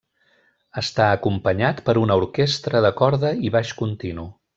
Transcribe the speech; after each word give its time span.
Està 0.81 1.09
acompanyat 1.17 1.83
per 1.89 1.95
una 2.05 2.17
orquestra 2.21 2.81
de 2.87 2.93
corda 3.03 3.33
i 3.49 3.53
baix 3.57 3.75
continu. 3.83 4.27